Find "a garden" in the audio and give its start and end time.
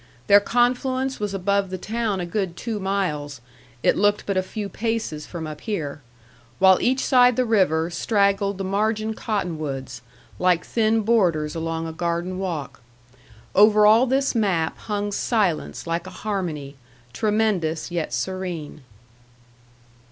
11.85-12.39